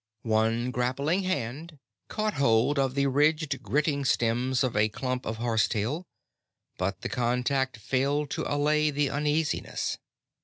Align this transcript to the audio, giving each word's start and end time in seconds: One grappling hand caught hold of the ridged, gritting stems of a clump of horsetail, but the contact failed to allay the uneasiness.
One 0.23 0.71
grappling 0.71 1.21
hand 1.25 1.77
caught 2.07 2.33
hold 2.33 2.79
of 2.79 2.95
the 2.95 3.05
ridged, 3.05 3.61
gritting 3.61 4.03
stems 4.03 4.63
of 4.63 4.75
a 4.75 4.89
clump 4.89 5.27
of 5.27 5.37
horsetail, 5.37 6.07
but 6.79 7.01
the 7.01 7.07
contact 7.09 7.77
failed 7.77 8.31
to 8.31 8.45
allay 8.51 8.89
the 8.89 9.11
uneasiness. 9.11 9.99